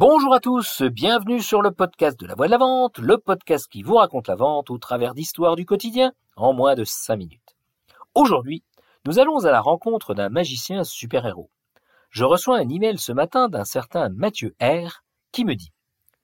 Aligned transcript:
Bonjour 0.00 0.32
à 0.32 0.40
tous, 0.40 0.80
bienvenue 0.80 1.42
sur 1.42 1.60
le 1.60 1.72
podcast 1.72 2.18
de 2.18 2.26
la 2.26 2.34
voix 2.34 2.46
de 2.46 2.52
la 2.52 2.56
vente, 2.56 2.96
le 2.96 3.18
podcast 3.18 3.68
qui 3.70 3.82
vous 3.82 3.96
raconte 3.96 4.28
la 4.28 4.34
vente 4.34 4.70
au 4.70 4.78
travers 4.78 5.12
d'histoires 5.12 5.56
du 5.56 5.66
quotidien 5.66 6.14
en 6.36 6.54
moins 6.54 6.74
de 6.74 6.84
5 6.84 7.16
minutes. 7.16 7.54
Aujourd'hui, 8.14 8.64
nous 9.04 9.18
allons 9.18 9.44
à 9.44 9.50
la 9.50 9.60
rencontre 9.60 10.14
d'un 10.14 10.30
magicien 10.30 10.84
super-héros. 10.84 11.50
Je 12.08 12.24
reçois 12.24 12.56
un 12.56 12.70
email 12.70 12.96
ce 12.96 13.12
matin 13.12 13.50
d'un 13.50 13.66
certain 13.66 14.08
Mathieu 14.08 14.56
R 14.58 15.04
qui 15.32 15.44
me 15.44 15.54
dit 15.54 15.70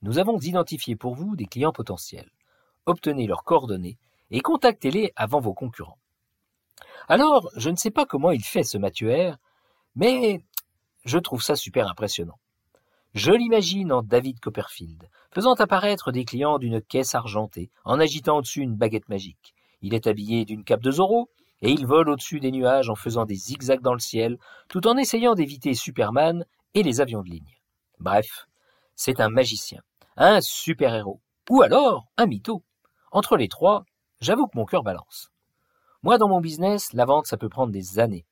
Nous 0.01 0.19
avons 0.19 0.39
identifié 0.39 0.97
pour 0.97 1.15
vous 1.15 1.37
des 1.37 1.45
clients 1.45 1.71
potentiels. 1.71 2.31
Obtenez 2.87 3.27
leurs 3.27 3.45
coordonnées 3.45 3.99
et 4.31 4.41
contactez-les 4.41 5.13
avant 5.17 5.41
vos 5.41 5.53
concurrents. 5.53 5.99
Alors, 7.09 7.51
je 7.57 7.69
ne 7.69 7.77
sais 7.77 7.91
pas 7.91 8.07
comment 8.07 8.31
il 8.31 8.43
fait 8.43 8.65
ce 8.65 8.79
Mathieu 8.79 9.13
R, 9.13 9.37
mais 9.97 10.41
je 11.05 11.19
trouve 11.19 11.43
ça 11.43 11.57
super 11.57 11.91
impressionnant. 11.91 12.39
Je 13.17 13.33
l'imagine 13.33 13.93
en 13.93 14.03
David 14.03 14.41
Copperfield, 14.41 15.09
faisant 15.31 15.55
apparaître 15.55 16.13
des 16.13 16.27
clients 16.27 16.59
d'une 16.59 16.83
caisse 16.83 17.15
argentée, 17.15 17.71
en 17.87 17.99
agitant 17.99 18.37
au-dessus 18.37 18.61
une 18.61 18.77
baguette 18.77 19.09
magique. 19.09 19.55
Il 19.81 19.95
est 19.95 20.07
habillé 20.07 20.45
d'une 20.45 20.65
cape 20.65 20.83
de 20.83 20.91
Zorro, 20.91 21.31
et 21.63 21.71
il 21.71 21.87
vole 21.87 22.11
au-dessus 22.11 22.41
des 22.41 22.51
nuages 22.51 22.91
en 22.91 22.95
faisant 22.95 23.25
des 23.25 23.35
zigzags 23.35 23.81
dans 23.81 23.95
le 23.95 24.01
ciel, 24.01 24.37
tout 24.69 24.87
en 24.87 24.99
essayant 24.99 25.35
d'éviter 25.35 25.73
Superman 25.73 26.45
et 26.75 26.83
les 26.83 27.01
avions 27.01 27.23
de 27.23 27.31
ligne. 27.31 27.57
Bref, 28.01 28.49
c'est 28.97 29.19
un 29.19 29.31
magicien, 29.31 29.81
un 30.19 30.43
super-héros, 30.43 31.23
ou 31.49 31.63
alors 31.63 32.09
un 32.19 32.27
mytho. 32.27 32.65
Entre 33.13 33.39
les 33.39 33.49
trois, 33.49 33.87
j'avoue 34.21 34.47
que 34.47 34.59
mon 34.59 34.67
cœur 34.67 34.83
balance. 34.83 35.31
Moi, 36.03 36.19
dans 36.19 36.29
mon 36.29 36.43
business, 36.43 36.93
la 36.93 37.07
vente, 37.07 37.25
ça 37.27 37.39
peut 37.39 37.49
prendre 37.49 37.73
des 37.73 37.99
années. 37.99 38.27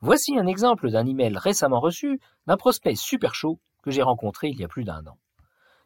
Voici 0.00 0.38
un 0.38 0.46
exemple 0.46 0.90
d'un 0.90 1.04
email 1.04 1.36
récemment 1.36 1.80
reçu 1.80 2.18
d'un 2.46 2.56
prospect 2.56 2.94
super 2.94 3.34
chaud 3.34 3.60
que 3.82 3.90
j'ai 3.90 4.02
rencontré 4.02 4.48
il 4.48 4.60
y 4.60 4.64
a 4.64 4.68
plus 4.68 4.84
d'un 4.84 5.06
an. 5.06 5.18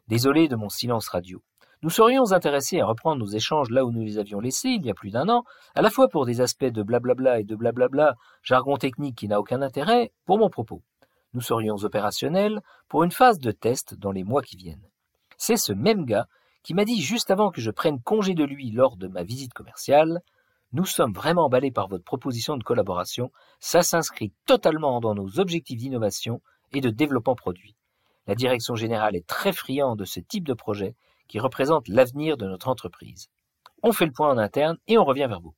Désolé 0.09 0.49
de 0.49 0.57
mon 0.57 0.69
silence 0.69 1.09
radio. 1.09 1.43
Nous 1.83 1.91
serions 1.91 2.33
intéressés 2.33 2.81
à 2.81 2.87
reprendre 2.87 3.19
nos 3.19 3.31
échanges 3.31 3.71
là 3.71 3.85
où 3.85 3.93
nous 3.93 4.03
les 4.03 4.19
avions 4.19 4.41
laissés 4.41 4.71
il 4.71 4.87
y 4.87 4.91
a 4.91 4.95
plus 4.95 5.11
d'un 5.11 5.29
an, 5.29 5.45
à 5.75 5.83
la 5.83 5.91
fois 5.91 6.09
pour 6.09 6.25
des 6.25 6.41
aspects 6.41 6.65
de 6.65 6.83
blablabla 6.83 7.41
et 7.41 7.45
de 7.45 7.55
blablabla, 7.55 8.15
jargon 8.43 8.77
technique 8.77 9.17
qui 9.17 9.29
n'a 9.29 9.39
aucun 9.39 9.61
intérêt, 9.61 10.13
pour 10.25 10.39
mon 10.39 10.49
propos. 10.49 10.83
Nous 11.35 11.41
serions 11.41 11.77
opérationnels 11.77 12.61
pour 12.89 13.03
une 13.05 13.11
phase 13.11 13.39
de 13.39 13.51
test 13.51 13.95
dans 13.95 14.13
les 14.13 14.25
mois 14.25 14.41
qui 14.41 14.57
viennent. 14.57 14.89
C'est 15.37 15.57
ce 15.57 15.73
même 15.73 16.05
gars 16.05 16.27
qui 16.63 16.73
m'a 16.73 16.87
dit 16.87 17.03
juste 17.03 17.31
avant 17.31 17.51
que 17.51 17.61
je 17.61 17.71
prenne 17.71 18.01
congé 18.01 18.35
de 18.35 18.45
lui 18.45 18.71
lors 18.71 18.97
de 18.97 19.07
ma 19.07 19.23
visite 19.23 19.53
commerciale, 19.53 20.23
nous 20.73 20.87
sommes 20.87 21.13
vraiment 21.13 21.45
emballés 21.45 21.71
par 21.71 21.89
votre 21.89 22.03
proposition 22.05 22.57
de 22.57 22.65
collaboration, 22.65 23.31
ça 23.61 23.83
s'inscrit 23.83 24.33
totalement 24.47 25.01
dans 25.01 25.15
nos 25.15 25.39
objectifs 25.39 25.79
d'innovation 25.79 26.41
et 26.73 26.81
de 26.81 26.91
développement 26.91 27.37
produit. 27.37 27.77
La 28.27 28.35
direction 28.35 28.75
générale 28.75 29.17
est 29.17 29.27
très 29.27 29.53
friande 29.53 29.99
de 29.99 30.05
ce 30.05 30.21
type 30.21 30.47
de 30.47 30.55
projet 30.55 30.95
qui 31.29 31.39
représente 31.39 31.89
l'avenir 31.89 32.37
de 32.37 32.47
notre 32.47 32.69
entreprise. 32.69 33.29
On 33.83 33.93
fait 33.93 34.07
le 34.07 34.13
point 34.13 34.31
en 34.31 34.39
interne 34.39 34.79
et 34.87 34.97
on 34.97 35.05
revient 35.05 35.27
vers 35.29 35.41
vous. 35.41 35.55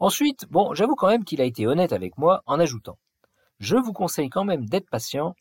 Ensuite, 0.00 0.46
bon, 0.50 0.74
j'avoue 0.74 0.96
quand 0.96 1.08
même 1.08 1.24
qu'il 1.24 1.40
a 1.40 1.44
été 1.44 1.66
honnête 1.66 1.92
avec 1.92 2.18
moi 2.18 2.42
en 2.46 2.58
ajoutant 2.58 2.98
Je 3.60 3.76
vous 3.76 3.92
conseille 3.92 4.30
quand 4.30 4.44
même 4.44 4.66
d'être 4.66 4.90
patient. 4.90 5.36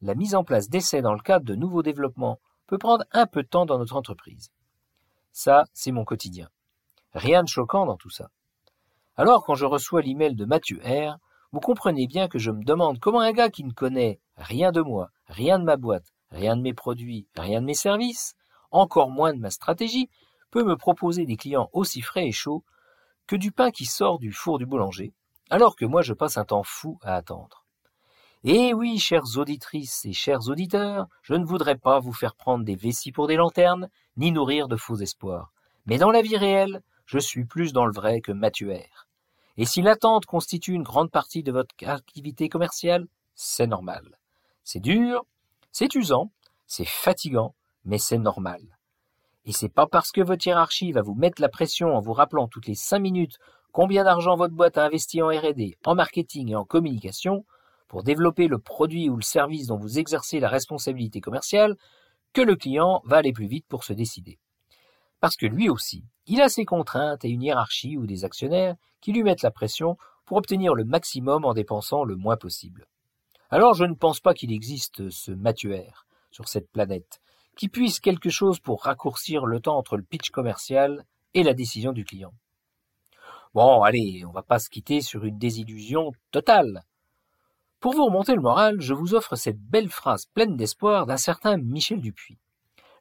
La 0.00 0.14
mise 0.14 0.34
en 0.34 0.44
place 0.44 0.68
d'essais 0.68 1.02
dans 1.02 1.14
le 1.14 1.20
cadre 1.20 1.44
de 1.44 1.56
nouveaux 1.56 1.82
développements 1.82 2.38
peut 2.66 2.78
prendre 2.78 3.04
un 3.12 3.26
peu 3.26 3.42
de 3.42 3.48
temps 3.48 3.66
dans 3.66 3.78
notre 3.78 3.96
entreprise. 3.96 4.50
Ça, 5.32 5.64
c'est 5.72 5.92
mon 5.92 6.04
quotidien. 6.04 6.48
Rien 7.14 7.42
de 7.42 7.48
choquant 7.48 7.86
dans 7.86 7.96
tout 7.96 8.10
ça. 8.10 8.30
Alors, 9.16 9.44
quand 9.44 9.54
je 9.54 9.64
reçois 9.64 10.02
l'email 10.02 10.34
de 10.34 10.44
Mathieu 10.44 10.80
R, 10.84 11.18
vous 11.52 11.60
comprenez 11.60 12.06
bien 12.06 12.28
que 12.28 12.38
je 12.38 12.50
me 12.50 12.62
demande 12.62 13.00
comment 13.00 13.20
un 13.20 13.32
gars 13.32 13.50
qui 13.50 13.64
ne 13.64 13.72
connaît 13.72 14.20
rien 14.36 14.72
de 14.72 14.80
moi, 14.80 15.10
rien 15.26 15.58
de 15.58 15.64
ma 15.64 15.76
boîte, 15.76 16.12
rien 16.30 16.56
de 16.56 16.62
mes 16.62 16.74
produits, 16.74 17.26
rien 17.36 17.60
de 17.60 17.66
mes 17.66 17.74
services, 17.74 18.34
encore 18.70 19.10
moins 19.10 19.32
de 19.32 19.38
ma 19.38 19.50
stratégie, 19.50 20.10
peut 20.50 20.64
me 20.64 20.76
proposer 20.76 21.26
des 21.26 21.36
clients 21.36 21.70
aussi 21.72 22.00
frais 22.00 22.26
et 22.26 22.32
chauds 22.32 22.64
que 23.26 23.36
du 23.36 23.52
pain 23.52 23.70
qui 23.70 23.86
sort 23.86 24.18
du 24.18 24.32
four 24.32 24.58
du 24.58 24.66
boulanger, 24.66 25.12
alors 25.50 25.76
que 25.76 25.84
moi 25.84 26.02
je 26.02 26.12
passe 26.12 26.36
un 26.36 26.44
temps 26.44 26.62
fou 26.62 26.98
à 27.02 27.16
attendre. 27.16 27.64
Et 28.44 28.74
oui, 28.74 28.98
chères 28.98 29.36
auditrices 29.36 30.04
et 30.04 30.12
chers 30.12 30.48
auditeurs, 30.48 31.08
je 31.22 31.34
ne 31.34 31.44
voudrais 31.44 31.76
pas 31.76 31.98
vous 31.98 32.12
faire 32.12 32.36
prendre 32.36 32.64
des 32.64 32.76
vessies 32.76 33.10
pour 33.10 33.26
des 33.26 33.34
lanternes, 33.34 33.88
ni 34.16 34.30
nourrir 34.30 34.68
de 34.68 34.76
faux 34.76 34.96
espoirs. 34.96 35.52
Mais 35.86 35.98
dans 35.98 36.10
la 36.10 36.22
vie 36.22 36.36
réelle, 36.36 36.82
je 37.06 37.18
suis 37.18 37.44
plus 37.44 37.72
dans 37.72 37.86
le 37.86 37.92
vrai 37.92 38.20
que 38.20 38.32
R. 38.32 39.08
Et 39.56 39.64
si 39.64 39.82
l'attente 39.82 40.26
constitue 40.26 40.74
une 40.74 40.82
grande 40.82 41.10
partie 41.10 41.42
de 41.42 41.50
votre 41.50 41.74
activité 41.84 42.48
commerciale, 42.48 43.06
c'est 43.34 43.66
normal. 43.66 44.16
C'est 44.66 44.80
dur, 44.80 45.24
c'est 45.70 45.94
usant, 45.94 46.32
c'est 46.66 46.88
fatigant, 46.88 47.54
mais 47.84 47.98
c'est 47.98 48.18
normal. 48.18 48.60
Et 49.44 49.52
c'est 49.52 49.68
pas 49.68 49.86
parce 49.86 50.10
que 50.10 50.20
votre 50.20 50.44
hiérarchie 50.44 50.90
va 50.90 51.02
vous 51.02 51.14
mettre 51.14 51.40
la 51.40 51.48
pression 51.48 51.96
en 51.96 52.00
vous 52.00 52.12
rappelant 52.12 52.48
toutes 52.48 52.66
les 52.66 52.74
cinq 52.74 52.98
minutes 52.98 53.38
combien 53.70 54.02
d'argent 54.02 54.36
votre 54.36 54.56
boîte 54.56 54.76
a 54.76 54.84
investi 54.84 55.22
en 55.22 55.28
R&D, 55.28 55.78
en 55.84 55.94
marketing 55.94 56.50
et 56.50 56.56
en 56.56 56.64
communication 56.64 57.46
pour 57.86 58.02
développer 58.02 58.48
le 58.48 58.58
produit 58.58 59.08
ou 59.08 59.14
le 59.14 59.22
service 59.22 59.68
dont 59.68 59.76
vous 59.76 60.00
exercez 60.00 60.40
la 60.40 60.48
responsabilité 60.48 61.20
commerciale 61.20 61.76
que 62.32 62.42
le 62.42 62.56
client 62.56 63.02
va 63.04 63.18
aller 63.18 63.32
plus 63.32 63.46
vite 63.46 63.66
pour 63.68 63.84
se 63.84 63.92
décider. 63.92 64.40
Parce 65.20 65.36
que 65.36 65.46
lui 65.46 65.68
aussi, 65.68 66.02
il 66.26 66.40
a 66.40 66.48
ses 66.48 66.64
contraintes 66.64 67.24
et 67.24 67.28
une 67.28 67.42
hiérarchie 67.44 67.96
ou 67.96 68.04
des 68.04 68.24
actionnaires 68.24 68.74
qui 69.00 69.12
lui 69.12 69.22
mettent 69.22 69.42
la 69.42 69.52
pression 69.52 69.96
pour 70.24 70.38
obtenir 70.38 70.74
le 70.74 70.84
maximum 70.84 71.44
en 71.44 71.54
dépensant 71.54 72.02
le 72.02 72.16
moins 72.16 72.36
possible. 72.36 72.88
Alors 73.50 73.74
je 73.74 73.84
ne 73.84 73.94
pense 73.94 74.20
pas 74.20 74.34
qu'il 74.34 74.52
existe 74.52 75.10
ce 75.10 75.30
Mathieu 75.30 75.80
sur 76.30 76.48
cette 76.48 76.70
planète 76.70 77.20
qui 77.56 77.68
puisse 77.68 78.00
quelque 78.00 78.28
chose 78.28 78.60
pour 78.60 78.82
raccourcir 78.82 79.46
le 79.46 79.60
temps 79.60 79.78
entre 79.78 79.96
le 79.96 80.02
pitch 80.02 80.30
commercial 80.30 81.04
et 81.32 81.42
la 81.42 81.54
décision 81.54 81.92
du 81.92 82.04
client. 82.04 82.34
Bon, 83.54 83.82
allez, 83.82 84.24
on 84.26 84.32
va 84.32 84.42
pas 84.42 84.58
se 84.58 84.68
quitter 84.68 85.00
sur 85.00 85.24
une 85.24 85.38
désillusion 85.38 86.12
totale. 86.30 86.82
Pour 87.80 87.94
vous 87.94 88.04
remonter 88.04 88.34
le 88.34 88.42
moral, 88.42 88.80
je 88.80 88.92
vous 88.92 89.14
offre 89.14 89.36
cette 89.36 89.60
belle 89.60 89.88
phrase 89.88 90.26
pleine 90.26 90.56
d'espoir 90.56 91.06
d'un 91.06 91.16
certain 91.16 91.56
Michel 91.56 92.00
Dupuis. 92.00 92.38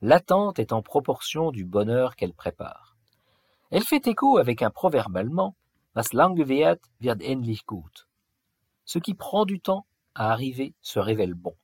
L'attente 0.01 0.59
est 0.59 0.71
en 0.71 0.81
proportion 0.81 1.51
du 1.51 1.65
bonheur 1.65 2.15
qu'elle 2.15 2.33
prépare. 2.33 2.95
Elle 3.71 3.83
fait 3.83 4.07
écho 4.07 4.37
avec 4.37 4.61
un 4.61 4.69
proverbe 4.69 5.17
allemand, 5.17 5.55
Was 5.95 6.13
lange 6.13 6.45
währt, 6.45 6.81
wird 6.99 7.21
endlich 7.21 7.65
gut. 7.65 8.05
Ce 8.83 8.99
qui 8.99 9.13
prend 9.13 9.45
du 9.45 9.61
temps 9.61 9.85
arriver 10.15 10.73
se 10.81 10.99
révèle 10.99 11.33
bon. 11.33 11.55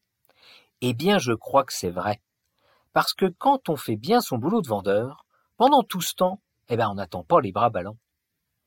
Eh 0.81 0.93
bien, 0.93 1.17
je 1.17 1.33
crois 1.33 1.63
que 1.63 1.73
c'est 1.73 1.89
vrai. 1.89 2.21
Parce 2.93 3.13
que 3.13 3.25
quand 3.25 3.69
on 3.69 3.75
fait 3.75 3.95
bien 3.95 4.19
son 4.19 4.37
boulot 4.37 4.61
de 4.61 4.67
vendeur, 4.67 5.25
pendant 5.57 5.83
tout 5.83 6.01
ce 6.01 6.13
temps, 6.13 6.41
eh 6.69 6.75
ben, 6.75 6.89
on 6.89 6.95
n'attend 6.95 7.23
pas 7.23 7.39
les 7.39 7.51
bras 7.51 7.69
ballants. 7.69 7.97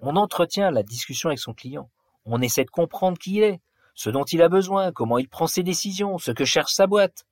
On 0.00 0.16
entretient 0.16 0.70
la 0.70 0.82
discussion 0.82 1.28
avec 1.28 1.38
son 1.38 1.54
client. 1.54 1.90
On 2.24 2.40
essaie 2.40 2.64
de 2.64 2.70
comprendre 2.70 3.18
qui 3.18 3.36
il 3.36 3.42
est, 3.42 3.60
ce 3.94 4.10
dont 4.10 4.24
il 4.24 4.42
a 4.42 4.48
besoin, 4.48 4.92
comment 4.92 5.18
il 5.18 5.28
prend 5.28 5.46
ses 5.46 5.62
décisions, 5.62 6.18
ce 6.18 6.30
que 6.30 6.44
cherche 6.44 6.72
sa 6.72 6.86
boîte. 6.86 7.24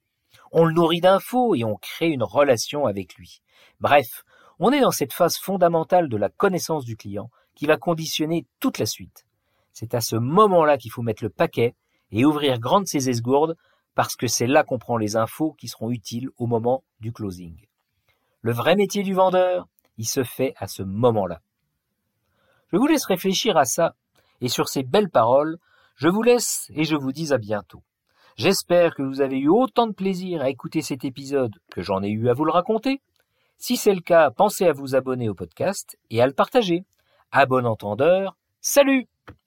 On 0.50 0.64
le 0.64 0.74
nourrit 0.74 1.00
d'infos 1.00 1.54
et 1.54 1.64
on 1.64 1.76
crée 1.76 2.08
une 2.08 2.22
relation 2.22 2.86
avec 2.86 3.14
lui. 3.14 3.42
Bref, 3.80 4.24
on 4.58 4.70
est 4.72 4.80
dans 4.80 4.90
cette 4.90 5.12
phase 5.12 5.38
fondamentale 5.38 6.08
de 6.08 6.16
la 6.16 6.28
connaissance 6.28 6.84
du 6.84 6.96
client 6.96 7.30
qui 7.54 7.66
va 7.66 7.76
conditionner 7.76 8.46
toute 8.60 8.78
la 8.78 8.86
suite. 8.86 9.26
C'est 9.72 9.94
à 9.94 10.00
ce 10.00 10.16
moment-là 10.16 10.78
qu'il 10.78 10.90
faut 10.90 11.02
mettre 11.02 11.24
le 11.24 11.30
paquet 11.30 11.74
et 12.12 12.24
ouvrir 12.24 12.60
grande 12.60 12.86
ses 12.86 13.08
esgourdes 13.08 13.56
parce 13.94 14.16
que 14.16 14.26
c'est 14.26 14.46
là 14.46 14.62
qu'on 14.62 14.78
prend 14.78 14.96
les 14.96 15.16
infos 15.16 15.52
qui 15.52 15.68
seront 15.68 15.90
utiles 15.90 16.30
au 16.38 16.46
moment 16.46 16.84
du 17.00 17.12
closing. 17.12 17.56
Le 18.40 18.52
vrai 18.52 18.76
métier 18.76 19.02
du 19.02 19.14
vendeur, 19.14 19.66
il 19.98 20.06
se 20.06 20.22
fait 20.22 20.54
à 20.56 20.66
ce 20.66 20.82
moment-là. 20.82 21.40
Je 22.72 22.76
vous 22.78 22.86
laisse 22.86 23.04
réfléchir 23.04 23.56
à 23.56 23.64
ça 23.64 23.94
et 24.40 24.48
sur 24.48 24.68
ces 24.68 24.82
belles 24.82 25.10
paroles, 25.10 25.58
je 25.94 26.08
vous 26.08 26.22
laisse 26.22 26.70
et 26.74 26.84
je 26.84 26.96
vous 26.96 27.12
dis 27.12 27.32
à 27.32 27.38
bientôt. 27.38 27.82
J'espère 28.36 28.94
que 28.94 29.02
vous 29.02 29.20
avez 29.20 29.38
eu 29.38 29.48
autant 29.48 29.86
de 29.86 29.92
plaisir 29.92 30.40
à 30.40 30.48
écouter 30.48 30.80
cet 30.80 31.04
épisode 31.04 31.54
que 31.70 31.82
j'en 31.82 32.02
ai 32.02 32.08
eu 32.08 32.28
à 32.28 32.32
vous 32.32 32.44
le 32.44 32.52
raconter. 32.52 33.00
Si 33.58 33.76
c'est 33.76 33.94
le 33.94 34.00
cas, 34.00 34.30
pensez 34.30 34.66
à 34.66 34.72
vous 34.72 34.94
abonner 34.94 35.28
au 35.28 35.34
podcast 35.34 35.98
et 36.10 36.22
à 36.22 36.26
le 36.26 36.32
partager. 36.32 36.84
À 37.30 37.46
bon 37.46 37.66
entendeur, 37.66 38.36
salut 38.60 39.06